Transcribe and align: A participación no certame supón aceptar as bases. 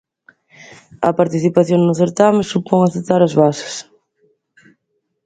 A 1.07 1.09
participación 1.19 1.79
no 1.83 1.93
certame 2.01 2.41
supón 2.51 2.79
aceptar 2.83 3.21
as 3.23 3.33
bases. 3.41 3.75